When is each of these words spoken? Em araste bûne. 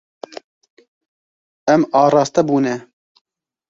Em 1.73 1.81
araste 2.03 2.41
bûne. 2.47 2.75